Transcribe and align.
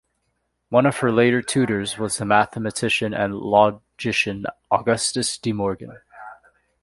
One 0.69 0.87
of 0.87 0.97
her 0.97 1.11
later 1.11 1.43
tutors 1.43 1.99
was 1.99 2.17
the 2.17 2.25
mathematician 2.25 3.13
and 3.13 3.35
logician 3.35 4.47
Augustus 4.71 5.37
De 5.37 5.51
Morgan. 5.53 5.99